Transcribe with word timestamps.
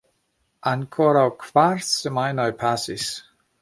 Ankoraŭ 0.71 1.27
kvar 1.45 1.87
semajnoj 1.93 2.51
pasis. 2.67 3.11